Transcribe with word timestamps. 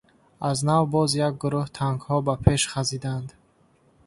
Аз 0.49 0.57
нав 0.67 0.83
боз 0.93 1.11
як 1.27 1.33
гурӯҳ 1.41 1.67
танкҳо 1.77 2.17
ба 2.27 2.35
пеш 2.45 2.61
хазиданд. 2.73 3.27